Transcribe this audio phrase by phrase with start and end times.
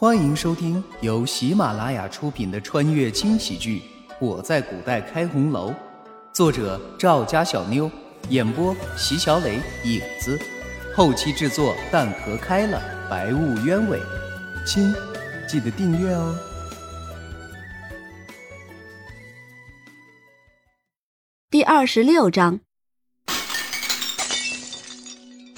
[0.00, 3.82] 欢迎收听由喜马拉雅出品的穿越轻喜剧
[4.18, 5.70] 《我在古代开红楼》，
[6.32, 7.90] 作者赵家小妞，
[8.30, 10.40] 演播席小磊、影子，
[10.96, 14.00] 后期制作蛋壳开了，白雾鸢尾。
[14.66, 14.90] 亲，
[15.46, 16.34] 记得订阅哦。
[21.50, 22.60] 第二十六章，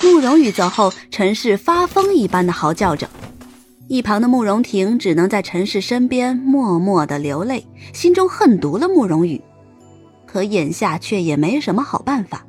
[0.02, 3.08] 慕容羽走后，陈氏发疯一般的嚎叫着。
[3.88, 9.42] 一旁的慕容婷只能在陈氏身边默默的流泪，心中恨毒了慕容羽，
[10.24, 12.46] 可眼下却也没什么好办法。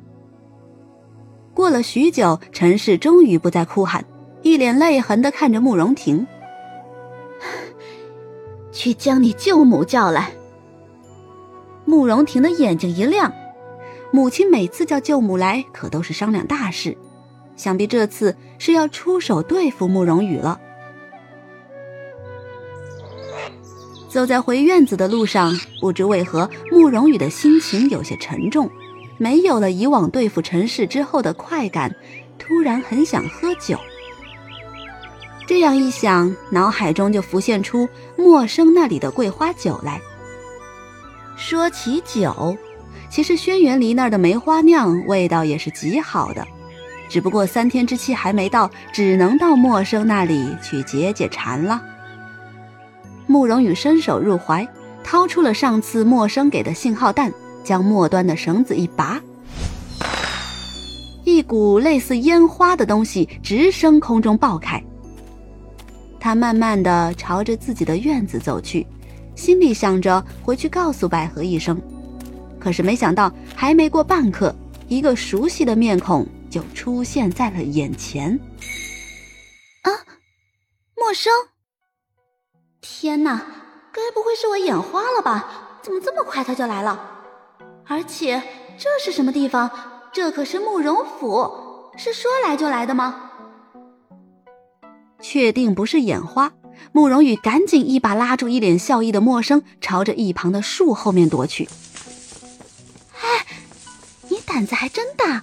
[1.52, 4.04] 过了许久，陈氏终于不再哭喊，
[4.42, 6.26] 一脸泪痕的看着慕容婷
[8.72, 10.32] ：“去将你舅母叫来。”
[11.84, 13.32] 慕容婷的眼睛一亮，
[14.10, 16.96] 母亲每次叫舅母来，可都是商量大事，
[17.54, 20.58] 想必这次是要出手对付慕容羽了。
[24.14, 28.70] 走在回院子的路上，不知为何，慕容羽的心情有些沉重，
[29.18, 31.92] 没有了以往对付陈氏之后的快感，
[32.38, 33.76] 突然很想喝酒。
[35.48, 40.00] 这样一想，脑海中就浮现出陌生那里的桂花酒来。
[41.36, 42.56] 说起酒，
[43.10, 46.46] 其实轩辕离那儿的梅花酿味道也是极好的，
[47.08, 51.82] 只不过三天之期还没到，只能到陌生那里去解解馋了。
[53.34, 54.64] 慕容羽伸手入怀，
[55.02, 59.20] 掏出了上次陌生给的信号弹，将末端的绳子一拔，
[61.24, 64.80] 一股类似烟花的东西直升空中爆开。
[66.20, 68.86] 他慢慢的朝着自己的院子走去，
[69.34, 71.76] 心里想着回去告诉百合一声。
[72.60, 74.54] 可是没想到，还没过半刻，
[74.86, 78.38] 一个熟悉的面孔就出现在了眼前。
[79.82, 79.90] 啊，
[80.96, 81.32] 陌生。
[82.86, 83.40] 天哪，
[83.90, 85.78] 该不会是我眼花了吧？
[85.80, 87.00] 怎么这么快他就来了？
[87.86, 88.42] 而且
[88.76, 89.70] 这是什么地方？
[90.12, 91.50] 这可是慕容府，
[91.96, 93.30] 是说来就来的吗？
[95.18, 96.52] 确定不是眼花，
[96.92, 101.66] 慕容羽赶紧一把拉住一脸笑意的陌生，朝着一旁的树后面躲去。
[103.22, 103.46] 哎，
[104.28, 105.42] 你胆子还真大！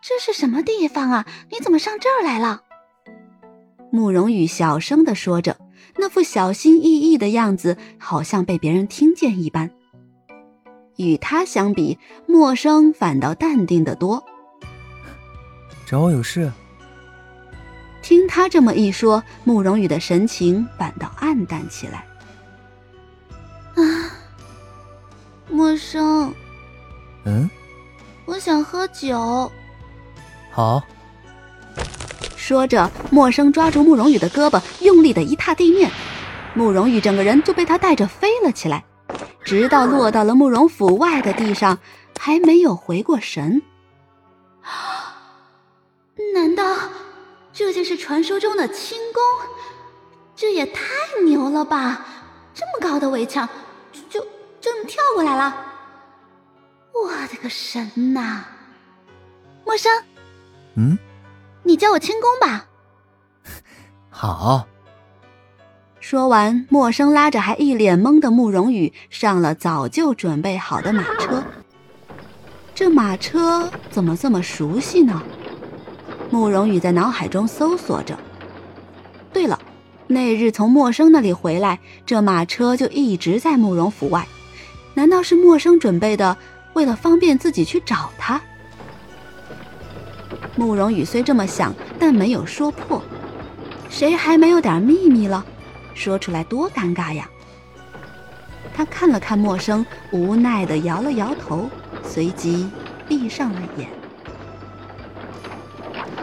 [0.00, 1.26] 这是什么地方啊？
[1.50, 2.62] 你怎么上这儿来了？
[3.90, 5.56] 慕容羽小声的说着。
[5.96, 9.70] 那副小心翼翼的样子，好像被别人听见一般。
[10.96, 14.22] 与他相比，陌生反倒淡定的多。
[15.86, 16.50] 找我有事？
[18.02, 22.04] 听他这么一说，慕容羽的神情反倒暗淡起来。
[23.74, 23.82] 啊，
[25.48, 26.32] 陌生。
[27.24, 27.48] 嗯。
[28.24, 29.50] 我想喝酒。
[30.50, 30.82] 好。
[32.42, 35.88] 说着，陌生抓住慕容羽的胳膊，用力的一踏地面，
[36.54, 38.84] 慕容羽整个人就被他带着飞了起来，
[39.44, 41.78] 直到落到了慕容府外的地上，
[42.18, 43.62] 还没有回过神。
[46.34, 46.76] 难道
[47.52, 49.22] 这就是传说中的轻功？
[50.34, 50.82] 这也太
[51.24, 52.04] 牛了吧！
[52.52, 53.48] 这么高的围墙，
[53.92, 54.26] 就就
[54.60, 55.54] 这么跳过来了？
[56.92, 58.44] 我的个神呐！
[59.64, 59.92] 陌生，
[60.74, 60.98] 嗯。
[61.62, 62.66] 你教我轻功吧。
[64.10, 64.66] 好。
[66.00, 71.42] 说完，莫生拉着还一脸懵的慕容羽上了早就准备好的马车。
[72.74, 75.22] 这马车怎么这么熟悉呢？
[76.30, 78.18] 慕容羽在脑海中搜索着。
[79.32, 79.58] 对了，
[80.08, 84.26] 那日从莫生那里回来，这马车就一直在慕容府外。
[84.94, 86.36] 难道是莫生准备的，
[86.72, 88.40] 为了方便自己去找他？
[90.56, 93.02] 慕容羽虽这么想，但没有说破。
[93.88, 95.44] 谁还没有点秘密了？
[95.94, 97.28] 说出来多尴尬呀！
[98.74, 101.68] 他看了看陌生，无奈的摇了摇头，
[102.02, 102.70] 随即
[103.06, 103.86] 闭上了眼。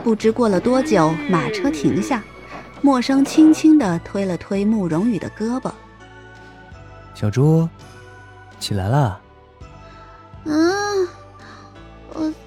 [0.04, 2.24] 不知过了多久，马车停下，
[2.82, 5.72] 陌生轻轻的推了推慕容羽的胳膊
[7.14, 7.70] ：“小猪，
[8.60, 9.22] 起来了。”
[10.46, 10.79] 嗯。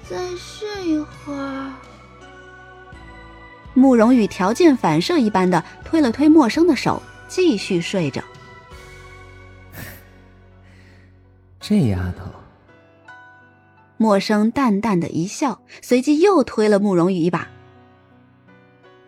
[0.03, 1.71] 我再睡一会儿。
[3.73, 8.21] 慕容羽条件反射一般的推了推陌生的手，继续睡着。
[11.59, 12.25] 这丫头。
[13.97, 17.47] 陌生淡淡的一笑，随即又推了慕容羽一把。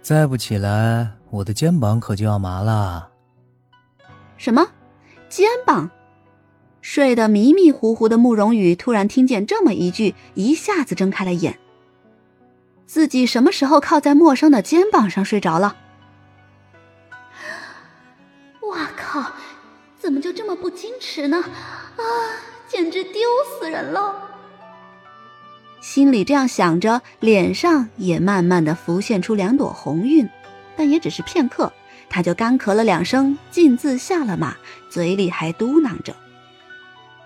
[0.02, 3.10] 再不起来，我的肩膀可就要麻了。
[4.38, 4.66] 什么？
[5.28, 5.90] 肩膀？
[6.88, 11.58] 睡得迷迷糊糊的慕容羽突然听见这么一句，一下子睁开了眼。
[12.86, 15.78] 自己什么时候靠在陌生的肩膀上睡着了？
[18.62, 19.32] 我靠
[19.98, 21.38] 怎么就这么不矜持呢？
[21.38, 22.04] 啊，
[22.68, 23.20] 简直丢
[23.60, 24.16] 死人了！
[25.82, 30.30] 心里这样想着，脸上也慢慢的浮现出两朵红晕，
[30.78, 31.74] 但也只是片刻，
[32.12, 34.56] 他就干咳了两声，径自下了马，
[34.88, 36.16] 嘴里还嘟囔着：“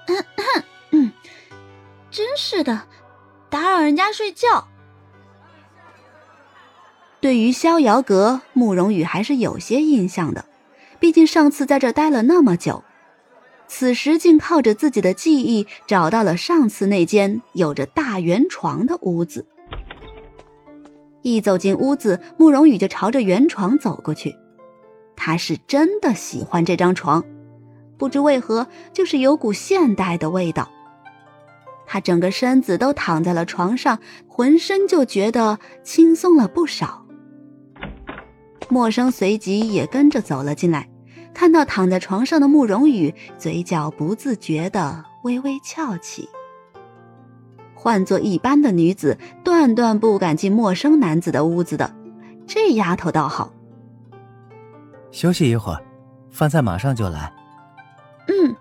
[0.10, 0.26] 嗯
[0.92, 1.12] 嗯，
[2.12, 2.88] 真是的，
[3.50, 4.68] 打扰人家睡觉。”
[7.22, 10.46] 对于逍遥阁，慕容羽还是有些印象的，
[11.00, 12.84] 毕竟上次在这待了那么久。
[13.68, 19.46] 此时竟靠着自己的记忆找到了上次那间有着大圆床的屋子。
[21.22, 24.36] 一走进屋子，慕容羽就朝着圆床走过去。
[25.16, 27.24] 他是真的喜欢这张床，
[28.00, 30.68] 不知为何，就是有股现代的味道。
[31.86, 37.06] 他整个身子都躺在了床上，浑身就觉得轻松了不少。
[38.70, 40.88] 默生随即也跟着走了进来，
[41.34, 46.30] 看到躺在床上的慕容羽，嘴角不自觉的微微翘起。
[47.74, 51.94] 换做一般的女子，断断不敢进陌生男子的屋子的，
[52.46, 53.52] 这丫头倒好。
[55.12, 55.82] 休息一会儿，
[56.30, 57.34] 饭菜马上就来。
[58.30, 58.56] 嗯。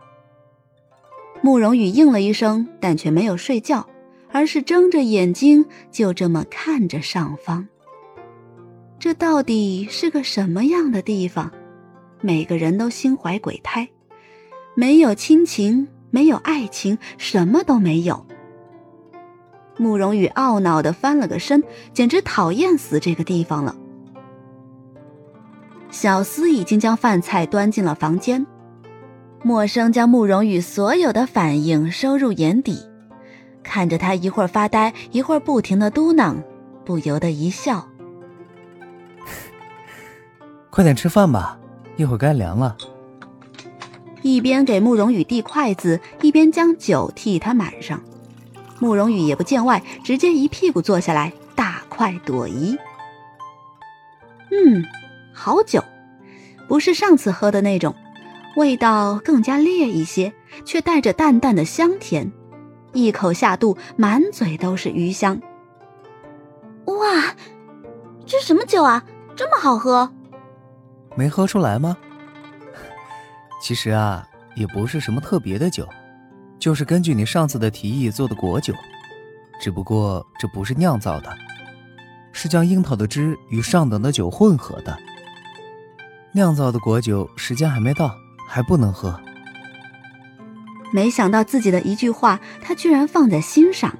[1.40, 3.86] 慕容羽应了一声，但却没有睡觉，
[4.32, 7.68] 而是睁着眼睛，就这么看着上方。
[8.98, 11.52] 这到底是个什么样的地方？
[12.20, 13.88] 每个人都心怀鬼胎，
[14.74, 18.26] 没有亲情，没有爱情，什么都没有。
[19.76, 21.62] 慕容羽懊恼的翻了个身，
[21.92, 23.76] 简直讨厌死这个地方了。
[25.92, 28.44] 小厮已经将饭菜端进了房间，
[29.42, 32.78] 默生将慕容羽所有的反应收入眼底，
[33.62, 36.36] 看着他一会儿发呆，一会儿不停的嘟囔，
[36.84, 37.86] 不由得一笑。
[40.70, 41.58] 快点吃饭吧，
[41.96, 42.76] 一会儿该凉了。
[44.22, 48.02] 一边给慕容羽递筷子，一边将酒替他满上。
[48.80, 52.76] 慕容羽也不见外，直接一屁股坐下来，大快朵颐。
[54.50, 54.84] 嗯，
[55.32, 55.82] 好酒，
[56.66, 57.94] 不是上次喝的那种，
[58.58, 60.32] 味道更加烈一些，
[60.64, 62.32] 却带着淡淡的香甜。
[62.92, 65.40] 一口下肚，满嘴都是余香。
[66.86, 67.36] 哇，
[68.26, 69.04] 这什么酒啊，
[69.36, 70.10] 这么好喝！
[71.14, 71.96] 没喝出来吗？
[73.62, 74.26] 其实啊，
[74.56, 75.88] 也不是什么特别的酒，
[76.58, 78.74] 就是根据你上次的提议做的果酒，
[79.60, 81.32] 只不过这不是酿造的，
[82.32, 84.98] 是将樱桃的汁与上等的酒混合的。
[86.32, 88.12] 酿造的果酒时间还没到，
[88.48, 89.20] 还不能喝。
[90.90, 93.96] 没想到自己的一句话，他居然放在心上。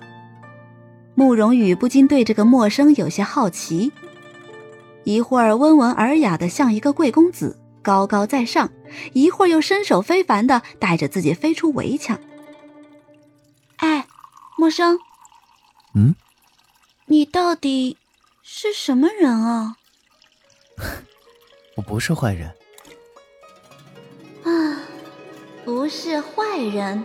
[1.14, 3.92] 慕容羽不禁对这个陌生有些好奇。
[5.04, 8.68] 一会儿温文尔雅的像一个贵公子，高高在上；
[9.12, 12.18] 一会儿又身手非凡的带着自己飞出围墙。
[13.76, 14.06] 哎，
[14.56, 14.98] 陌生，
[15.94, 16.14] 嗯，
[17.06, 17.96] 你到底
[18.42, 19.76] 是什么人啊？
[21.76, 22.54] 我不是坏人。
[24.48, 24.80] 啊，
[25.64, 27.04] 不是坏人。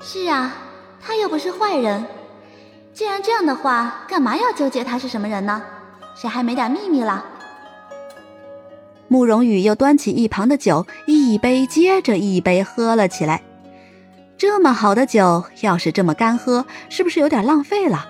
[0.00, 0.52] 是啊，
[1.00, 2.04] 他又不是坏人。
[2.92, 5.62] 既然这样的话，干嘛要纠结他是什么人呢？
[6.14, 7.24] 谁还没点秘密了？
[9.08, 13.42] 慕容羽又端起一旁的酒，一杯接着一杯喝了起来。
[14.38, 18.06] 这么好的酒，要是这么干喝，是不是有点浪费了？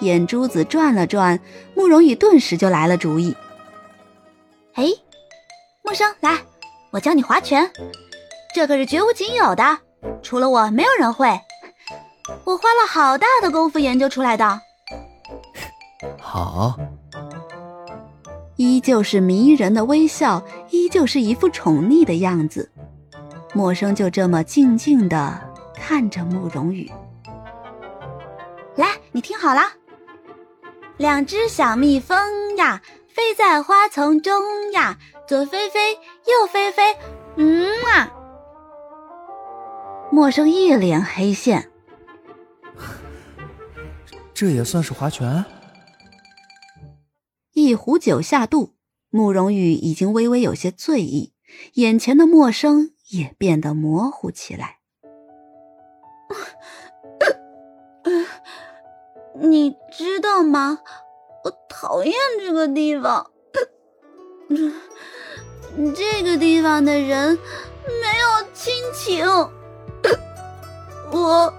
[0.00, 1.38] 眼珠子转了转，
[1.74, 3.36] 慕容羽顿时就来了主意。
[4.74, 4.84] 哎，
[5.82, 6.38] 木生，来，
[6.90, 7.70] 我教你划拳，
[8.54, 9.78] 这可是绝无仅有的，
[10.22, 11.28] 除了我，没有人会。
[12.44, 14.60] 我花了好大的功夫研究出来的。
[16.20, 16.78] 好，
[18.56, 22.70] 依旧是迷人的微笑，依旧是一副宠溺的样子。
[23.54, 25.40] 陌生就这么静静的
[25.74, 26.90] 看着慕容羽。
[28.76, 29.62] 来，你听好了，
[30.96, 32.80] 两只小蜜蜂呀，
[33.18, 34.96] 飞在花丛中呀，
[35.26, 36.96] 左飞飞，右飞飞，
[37.36, 38.14] 嗯啊。
[40.12, 41.68] 陌生一脸黑线，
[44.32, 45.44] 这也算是划拳？
[47.54, 48.76] 一壶酒下肚，
[49.10, 51.34] 慕容羽已经微微有些醉意，
[51.74, 54.78] 眼前的陌生也变得模糊起来。
[59.40, 60.78] 你知道吗？
[61.44, 63.30] 我讨厌这个地方，
[65.94, 67.38] 这个地方的人
[67.86, 69.26] 没有亲情。
[71.10, 71.50] 我，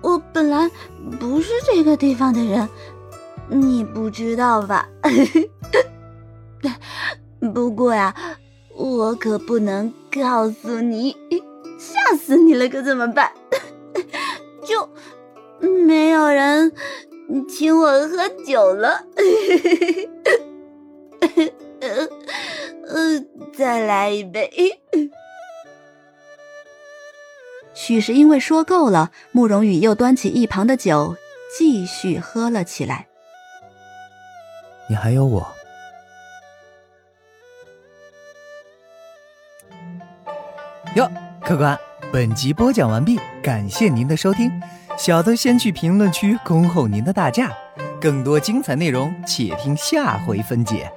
[0.00, 0.68] 我本来
[1.20, 2.68] 不是这个地方的人。
[3.50, 4.86] 你不知道吧？
[7.54, 8.14] 不过呀，
[8.74, 11.16] 我可不能告诉你，
[11.78, 13.32] 吓死你了，可怎么办？
[14.64, 14.86] 就
[15.60, 16.70] 没有人
[17.48, 19.04] 请我喝酒了。
[21.80, 23.24] 呃，
[23.56, 24.50] 再来一杯。
[27.74, 31.16] 许是因为说够了，慕容羽又端起一旁的酒，
[31.56, 33.06] 继续喝了起来。
[34.88, 35.46] 你还有我。
[40.96, 41.08] 哟，
[41.44, 41.78] 客官，
[42.10, 44.50] 本集播讲完毕，感谢您的收听。
[44.98, 47.52] 小的先去评论区恭候您的大驾，
[48.00, 50.90] 更多精彩内容且听下回分解。